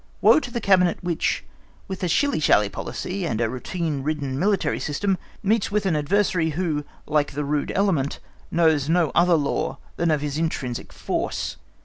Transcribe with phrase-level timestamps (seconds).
[0.19, 1.43] Woe to the cabinet which,
[1.87, 6.49] with a shilly shally policy, and a routine ridden military system, meets with an adversary
[6.57, 8.17] who, like the rude element,
[8.49, 11.57] knows no other law than that of his intrinsic force.